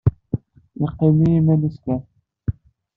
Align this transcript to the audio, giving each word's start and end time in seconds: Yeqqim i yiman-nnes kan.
Yeqqim 0.79 1.17
i 1.25 1.27
yiman-nnes 1.33 1.77
kan. 1.83 2.01